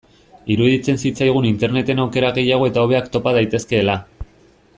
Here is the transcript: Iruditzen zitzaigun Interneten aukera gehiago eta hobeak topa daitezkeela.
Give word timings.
Iruditzen 0.53 0.97
zitzaigun 1.03 1.47
Interneten 1.49 2.03
aukera 2.07 2.33
gehiago 2.41 2.71
eta 2.73 2.87
hobeak 2.87 3.15
topa 3.19 3.39
daitezkeela. 3.39 4.01